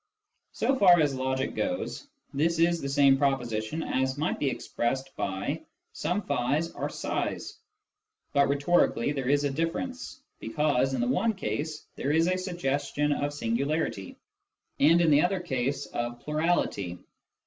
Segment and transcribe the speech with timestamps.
[0.51, 5.61] So far as logic goes, this is the same proposition as might be expressed by"
[6.03, 7.59] some ^'s are ^t's";
[8.33, 13.11] but rhetorically there is a difference, because in the one case there is a suggestion
[13.13, 14.17] of singularity,
[14.79, 16.97] and in the other case of plurality.